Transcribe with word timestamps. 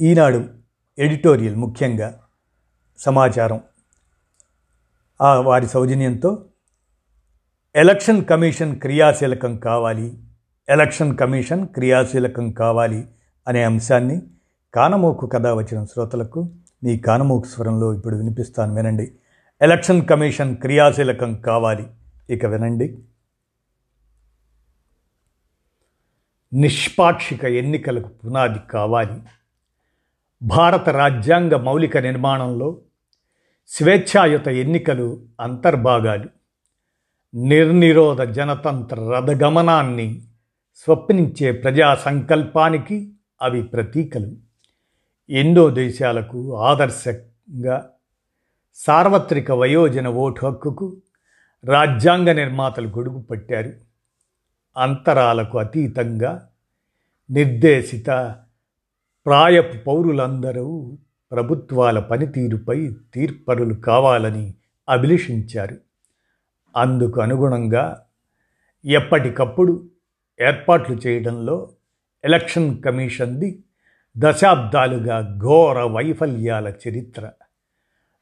ఈనాడు 0.00 0.48
editorial 0.98 1.56
ముఖ్యంగా 1.56 2.20
సమాచారం. 2.98 3.60
ఆ 5.20 5.40
వారి 5.40 5.66
సౌజన్యంతో 5.66 6.44
ఎలక్షన్ 7.76 8.24
కమిషన్ 8.24 8.80
క్రియాశీలకం 8.80 9.56
కావాలి 9.56 10.22
ఎలక్షన్ 10.68 11.16
కమిషన్ 11.16 11.66
క్రియాశీలకం 11.66 12.50
కావాలి 12.50 13.08
అనే 13.48 13.64
అంశాన్ని 13.64 14.22
కానమోకు 14.74 15.26
కథ 15.26 15.46
వచ్చిన 15.46 15.84
శ్రోతలకు 15.84 16.54
మీ 16.84 16.98
కానమోకు 16.98 17.46
స్వరంలో 17.46 17.94
ఇప్పుడు 17.94 18.16
వినిపిస్తాను 18.16 18.74
వినండి. 18.74 19.12
ఎలక్షన్ 19.62 20.06
కమిషన్ 20.06 20.56
క్రియాశీలకం 20.56 21.40
కావాలి 21.40 21.86
ఇక 22.30 22.46
వినండి. 22.46 22.98
నిష్పాక్షిక 26.52 27.44
ఎన్నికలకు 27.44 28.08
పునాది 28.08 28.58
కావాలి 28.70 29.22
భారత 30.42 30.88
రాజ్యాంగ 30.88 31.54
మౌలిక 31.54 31.98
నిర్మాణంలో 31.98 32.78
స్వేచ్ఛాయుత 33.68 34.48
ఎన్నికలు 34.48 35.22
అంతర్భాగాలు. 35.40 36.28
నిర్నిరోధ 37.34 38.22
జనతంత్ర 38.22 39.00
రథగమనాన్ని 39.00 40.22
స్వప్నించే 40.76 41.52
ప్రజా 41.52 41.94
సంకల్పానికి 41.94 43.12
అవి 43.42 43.62
ప్రతీకలు. 43.62 44.36
ఎన్నో 45.30 45.70
దేశాలకు 45.70 46.56
ఆదర్శంగా 46.56 47.90
సార్వత్రిక 48.74 49.52
వయోజన 49.52 50.08
ఓటు 50.08 50.46
హక్కుకు 50.46 50.96
రాజ్యాంగ 51.64 52.32
నిర్మాతలు 52.32 52.88
గొడుగు 52.88 53.18
పట్టారు. 53.18 53.72
అంతరాలకు 54.76 55.58
అతీతంగా 55.58 56.48
నిర్దేశిత 57.30 58.36
ప్రాయపు 59.28 59.76
పౌరులందరూ 59.76 60.98
ప్రభుత్వాల 61.32 61.98
పనితీరుపై 61.98 62.90
తీర్పరులు 63.14 63.74
కావాలని 63.74 64.54
అభిలషించారు. 64.88 65.76
అందుకు 66.76 67.20
అనుగుణంగా 67.20 68.04
ఎప్పటికప్పుడు 68.84 69.88
ఏర్పాట్లు 70.40 70.96
చేయడంలో 70.96 71.68
ఎలక్షన్ 72.24 72.82
కమిషన్ది 72.82 73.58
దశాబ్దాలుగా 74.18 75.38
ఘోర 75.38 75.82
వైఫల్యాల 75.82 76.68
చరిత్ర. 76.68 77.30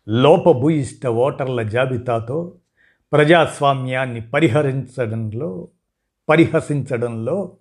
లోపభూయిష్ట 0.08 1.06
ఓటర్ల 1.06 1.62
జాబితాతో 1.62 2.52
ప్రజాస్వామ్యాన్ని 3.12 4.20
పరిహరించడంలో 4.20 5.68
పరిహసించడంలో 6.28 7.56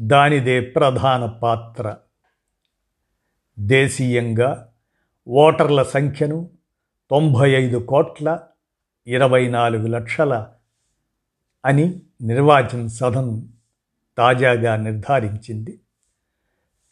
దానిదే 0.00 0.60
ప్రధాన 0.60 1.26
పాత్ర. 1.26 1.96
దేశీయంగా 3.60 4.68
ఓటర్ల 5.28 5.82
సంఖ్యను 5.82 6.50
తొంభై 7.10 7.50
ఐదు 7.50 7.78
కోట్ల 7.78 8.40
ఇరవై 9.06 9.48
నాలుగు 9.48 9.86
లక్షల 9.86 10.48
అని 11.64 12.02
నిర్వాచన్ 12.22 12.88
సదన్ 12.88 13.42
తాజాగా 14.18 14.76
నిర్ధారించింది. 14.76 15.80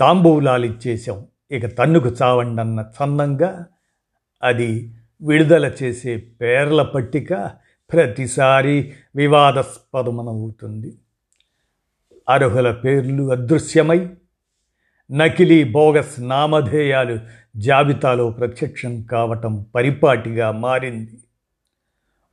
తాంబూలాలిచ్చేశాం. 0.00 1.26
ఇక 1.50 1.66
తన్నుకు 1.66 2.08
చావండన్న 2.08 2.80
చందంగా 2.80 3.66
అది 4.42 4.94
విడుదల 5.22 5.66
చేసే 5.82 6.16
పేర్ల 6.16 6.82
పట్టిక 6.82 7.34
ప్రతిసారి 7.92 8.92
వివాదాస్పదమనవుతుంది. 9.16 10.98
అర్హుల 12.28 12.70
పేర్లు 12.70 13.32
అదృశ్యమై 13.32 14.10
నకిలీ 15.10 15.64
బోగస్ 15.64 16.16
నామధేయాలు 16.18 17.18
జాబితాలో 17.56 18.30
ప్రత్యక్షం 18.30 19.02
కావటం 19.02 19.66
పరిపాటిగా 19.74 20.50
మారింది. 20.50 21.18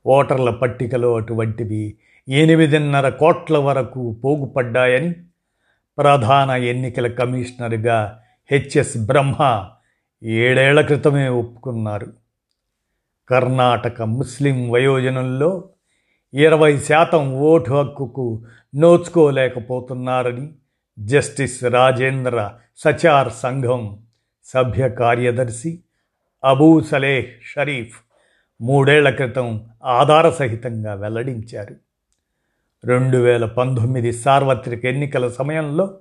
ఓటర్ల 0.06 0.50
పట్టికలో 0.50 1.16
అటువంటివి 1.16 1.94
ఎనిమిదిన్నర 2.28 3.08
కోట్ల 3.08 3.58
వరకు 3.58 4.20
పోగుపడ్డాయని 4.24 5.14
ప్రధాన 5.98 6.50
ఎన్నికల 6.50 7.06
కమిషనర్గా 7.06 8.20
హెచ్ఎస్ 8.50 9.06
బ్రహ్మ 9.06 9.68
ఏడేళ్ళ 10.22 10.80
క్రితమే 10.80 11.28
ఒప్పుకున్నారు. 11.28 12.12
కర్ణాటక 13.28 14.02
ముస్లిం 14.02 14.70
వయోజనంలో 14.70 15.64
ఇరవై 16.34 16.78
శాతం 16.78 17.34
ఓటు 17.34 17.72
హక్కుకు 17.72 18.42
నోచుకోలేకపోతున్నారని 18.74 20.46
జస్టిస్ 20.98 21.64
రాజేంద్ర 21.64 22.52
సచార్ 22.76 23.32
సంఘం 23.32 24.02
సభ్య 24.44 24.88
కార్యదర్శి 24.88 25.80
అబూ 26.44 26.80
సలేహ్ 26.80 27.26
షరీఫ్ 27.44 28.00
మూడేళ్ళ 28.60 29.10
క్రితం 29.10 29.66
ఆధార 29.84 30.30
సహితంగా 30.30 30.94
వెల్లడించారు. 30.94 31.76
రెండు 32.84 33.18
వేల 33.18 33.44
పంతొమ్మిది 33.44 34.12
సార్వత్రిక 34.12 34.84
ఎన్నికల 34.84 35.28
సమయంలో 35.28 35.98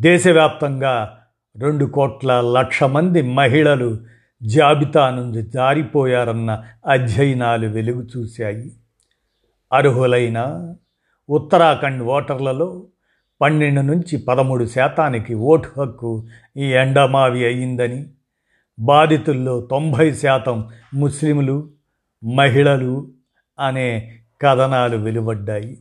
దేశవ్యాప్తంగా 0.00 1.20
రెండు 1.56 1.84
కోట్ల 1.84 2.40
లక్ష 2.40 2.82
మంది 2.82 3.22
మహిళలు 3.22 3.98
జాబితా 4.42 5.10
నుంచి 5.10 5.42
జారిపోయారన్న 5.42 6.64
అధ్యయనాలు 6.86 7.66
వెలుగు 7.66 8.08
చూశాయి. 8.16 8.72
అర్హులైన 9.72 10.74
ఉత్తరాఖండ్ 11.28 12.02
ఓటర్లలో 12.02 12.86
పన్నెండు 13.40 13.80
నుంచి 13.80 14.16
పదమూడు 14.16 14.64
శాతానికి 14.64 15.34
ఓటు 15.34 15.80
హక్కు 15.80 16.26
ఈ 16.56 16.64
ఎండమావి 16.64 17.44
అయిందని 17.44 18.06
బాధితుల్లో 18.78 19.60
తొంభై 19.60 20.12
శాతం 20.12 20.68
ముస్లింలు 20.94 21.70
మహిళలు 22.34 23.12
అనే 23.58 24.18
కథనాలు 24.42 24.96
వెలువడ్డాయి. 24.96 25.78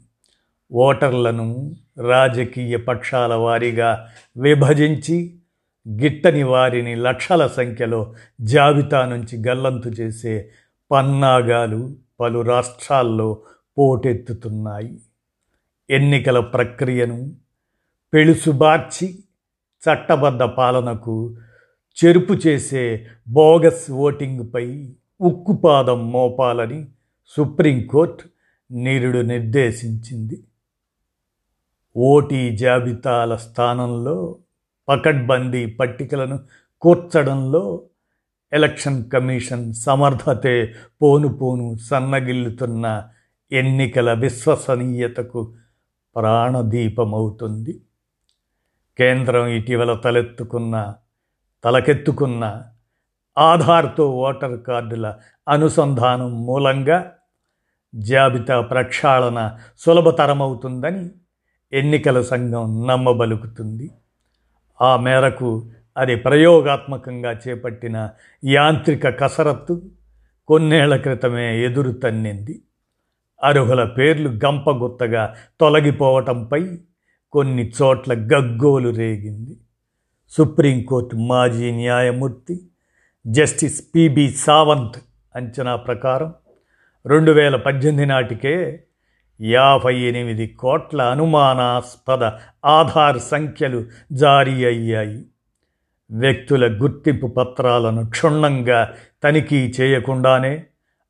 ఓటర్లను 0.72 1.76
రాజకీయ 2.02 2.78
పక్షాల 2.78 3.34
వారీగా 3.34 4.08
విభజించి 4.38 5.40
గిట్టని 6.02 6.44
వారిని 6.44 6.96
లక్షల 6.96 7.48
సంఖ్యలో 7.48 8.14
జాబితా 8.42 9.06
నుంచి 9.06 9.50
గల్లంతు 9.50 9.88
చేసే 9.90 10.50
పన్నాగాలు 10.92 11.96
పలు 12.20 12.40
రాష్ట్రాల్లో 12.40 13.42
పోటెత్తుతున్నాయి. 13.78 15.00
ఎన్నికల 15.90 16.40
ప్రక్రియను 16.40 17.43
పెళుసుబార్చి 18.14 19.20
చట్టబద్ధ 19.84 20.44
పాలనకు 20.44 21.36
చెరుపు 21.98 22.34
చేసే 22.34 23.08
బోగస్ 23.28 23.92
ఓటింగ్పై 23.92 24.90
ఉక్కుపాదం 25.22 26.12
మోపాలని 26.12 26.88
సుప్రీంకోర్టు 27.28 28.24
నిరుడు 28.72 29.18
నిర్దేశించింది. 29.18 30.44
ఓటీ 31.98 32.58
జాబితాల 32.58 33.36
స్థానంలో 33.36 34.36
పకడ్బందీ 34.88 35.66
పట్టికలను 35.66 36.40
కూర్చడంలో 36.82 37.82
ఎలక్షన్ 38.54 39.10
కమిషన్ 39.10 39.74
సమర్థతే 39.74 40.74
పోను 41.02 41.28
పోను 41.28 41.78
సన్నగిల్లుతున్న 41.78 43.10
ఎన్నికల 43.52 44.14
విశ్వసనీయతకు 44.14 45.54
ప్రాణదీపమవుతుంది. 46.16 47.82
కేంద్రం 48.98 49.48
ఇటీవల 49.48 49.94
తలెత్తుకున్న 49.94 50.94
తలకెత్తుకున్న 51.64 52.64
ఆధార్తో 53.38 54.12
ఓటర్ 54.12 54.64
కార్డుల 54.64 55.14
అనుసంధానం 55.48 56.46
మూలంగా 56.46 57.12
జాబితా 57.96 58.62
ప్రక్షాళన 58.62 59.58
సులభతరమవుతుందని 59.80 61.10
ఎన్నికల 61.74 62.22
సంఘం 62.22 62.88
నమ్మబలుకుతుంది. 62.88 63.92
ఆ 64.82 64.98
మేరకు 64.98 65.72
అది 65.98 66.16
ప్రయోగాత్మకంగా 66.16 67.32
చేపట్టిన 67.32 68.10
యాంత్రిక 68.46 69.10
కసరత్తు 69.10 69.82
కొన్నేళ్ళ 70.48 70.96
క్రితమే 70.96 71.66
ఎదురు 71.66 71.92
తన్నింది. 71.92 72.62
అర్హుల 73.44 73.84
పేర్లు 73.84 74.30
గంపగుత్తగా 74.30 75.36
తొలగిపోవటంపై 75.60 76.80
కొన్ని 77.34 77.72
చోట్ల 77.82 78.14
గగ్గోలు 78.14 78.90
రేగింది. 78.90 79.58
సుప్రీంకోర్టు 80.30 81.16
మాజీ 81.16 81.72
న్యాయమూర్తి 81.72 82.60
జస్టిస్ 83.28 83.84
పిబి 83.96 84.30
సావంత్ 84.30 85.02
అంచనా 85.36 85.76
ప్రకారం 85.76 86.34
రెండు 87.06 87.32
వేల 87.32 87.56
పద్దెనిమిది 87.56 88.06
నాటికే 88.06 88.84
యాభై 89.42 89.96
ఎనిమిది 89.96 90.48
కోట్ల 90.48 91.02
అనుమానాస్పద 91.02 92.24
ఆధార్ 92.66 93.20
సంఖ్యలు 93.20 93.86
జారీ 94.12 94.66
అయ్యాయి. 94.66 95.26
వ్యక్తుల 96.12 96.82
గుర్తింపు 96.82 97.28
పత్రాలను 97.28 98.10
క్షుణ్ణంగా 98.10 98.94
తనిఖీ 99.24 99.74
చేయకుండానే 99.82 100.64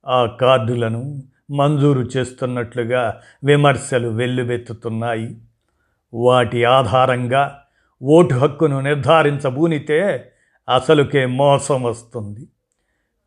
ఆ 0.07 0.25
కార్డులను 0.25 1.23
మంజూరు 1.51 2.01
చేస్తున్నట్లుగా 2.01 3.21
విమర్శలు 3.43 4.07
వెల్లువెత్తుతున్నాయి. 4.07 5.37
వాటి 6.13 6.63
ఆధారంగా 6.63 7.60
ఓటు 8.04 8.36
హక్కును 8.36 8.81
నిర్ధారించబూనితే 8.81 10.31
అసలుకే 10.69 11.25
మోసం 11.25 11.83
వస్తుంది. 11.83 12.48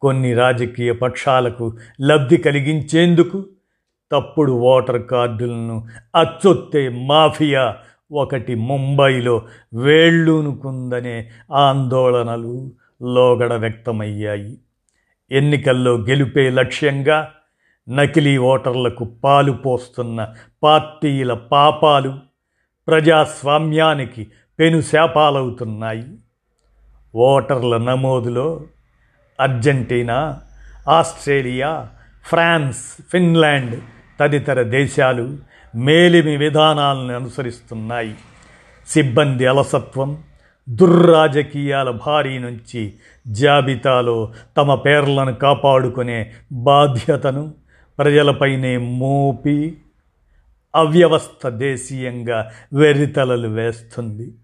కొన్ని 0.00 0.34
రాజకీయ 0.34 0.92
పక్షాలకు 0.92 1.76
లబ్ధి 2.00 2.36
కలిగించేందుకు 2.36 3.46
తప్పుడు 4.12 4.52
ఓటర్ 4.52 5.06
కార్డులను 5.06 5.86
అచ్చొత్తే 6.16 6.88
మాఫియా 6.88 7.76
ఒకటి 8.12 8.54
ముంబైలో 8.54 9.42
వేళ్ళూనుకుందనే 9.74 11.30
ఆందోళనలు 11.52 12.70
లోగడ 13.02 13.52
వ్యక్తమయ్యాయి. 13.52 14.58
ఎన్నికల్లో 15.30 15.96
గెలిపే 15.96 16.50
లక్ష్యంగా 16.50 17.30
నకిలీ 17.88 18.38
ఓటర్లకు 18.38 19.04
పాలు 19.04 19.52
పోస్తున్న 19.52 20.34
పార్టీల 20.62 21.34
పాపాలు 21.34 22.14
ప్రజాస్వామ్యానికి 22.88 24.26
పెనుశాపాలవుతున్నాయి 24.58 26.04
ఓటర్ల 27.14 27.76
నమోదులో 27.76 28.60
అర్జెంటీనా 29.40 30.40
ఆస్ట్రేలియా 30.88 31.88
ఫ్రాన్స్ 32.24 33.02
ఫిన్లాండ్ 33.12 33.80
తదితర 34.20 34.62
దేశాలు 34.62 35.38
మేలిమి 35.76 36.36
విధానాలను 36.36 37.14
అనుసరిస్తున్నాయి. 37.14 38.14
సిబ్బంది 38.88 39.46
అలసత్వం 39.46 40.18
దుర్రాజకీయాల 40.68 41.90
భారీ 41.90 42.38
నుంచి 42.38 42.92
జాబితాలో 43.28 44.32
తమ 44.56 44.74
పేర్లను 44.74 45.34
కాపాడుకునే 45.34 46.32
బాధ్యతను 46.52 47.54
ప్రజలపైనే 47.98 48.76
మోపి 48.76 49.76
అవ్యవస్థ 50.76 51.48
దేశీయంగా 51.48 52.50
వెర్రితలలు 52.72 53.48
వేస్తుంది. 53.48 54.34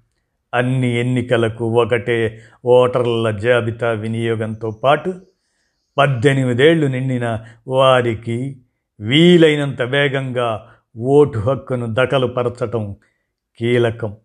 అన్ని 0.54 1.00
ఎన్నికలకు 1.00 1.64
ఒకటే 1.64 2.40
ఓటర్ల 2.64 3.30
జాబితా 3.30 3.90
వినియోగంతో 3.90 4.70
పాటు 4.70 5.14
పద్దెనిమిదేళ్ళు 5.98 6.86
నిండిన 6.86 7.40
వారికి 7.68 8.60
వీలైనంత 9.00 9.82
వేగంగా 9.82 10.68
ఓటు 10.96 11.38
హక్కును 11.38 11.86
దఖలుపరచటం 11.90 12.96
కీలకం. 13.58 14.16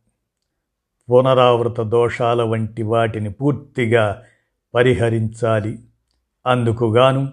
పునరావృత 1.12 1.82
దోషాల 1.82 2.42
వంటి 2.42 2.84
వాటిని 2.84 3.32
పూర్తిగా 3.32 4.24
పరిహరించాలి. 4.76 5.80
అందుకుగాను 6.48 7.30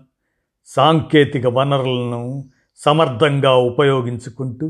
సాంకేతిక 0.66 1.46
వనరులను 1.46 2.44
సమర్థంగా 2.80 3.52
ఉపయోగించుకుంటూ 3.70 4.66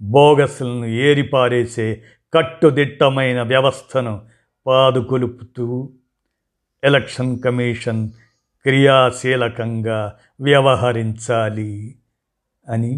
బోగస్లను 0.00 0.86
ఏరిపారేసే 0.86 1.88
కట్టుదిట్టమైన 2.32 3.42
వ్యవస్థను 3.42 4.14
పాదుకొలుపుతూ 4.66 5.66
ఎలక్షన్ 6.82 7.38
కమిషన్ 7.38 8.02
క్రియాశీలకంగా 8.64 9.98
వ్యవహరించాలి 10.40 11.70
అని 12.66 12.92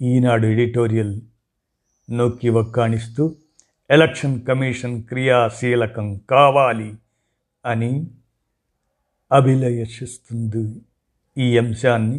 ఈనాడు 0.00 0.46
ఎడిటోరియల్ 0.46 1.14
నొక్కి 2.08 2.50
వక్కాణిస్తూ 2.50 3.24
ఎలక్షన్ 3.90 4.40
కమిషన్ 4.40 4.96
క్రియాశీలకం 5.02 6.20
కావాలి 6.30 6.90
అని 7.64 7.92
అభిలయషిస్తుంది 9.30 10.64
ఈ 11.36 11.58
అంశాన్ని 11.58 12.18